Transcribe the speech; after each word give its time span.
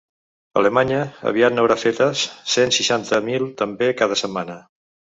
Alemanya 0.61 1.01
aviat 1.33 1.53
n’haurà 1.57 1.77
fetes 1.83 2.25
cent 2.57 2.75
seixanta 2.81 3.23
mil 3.31 3.49
també 3.63 3.95
cada 4.05 4.23
setmana. 4.27 4.63